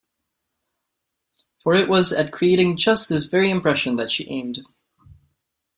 [1.59, 4.65] For it was at creating just this very impression that she aimed.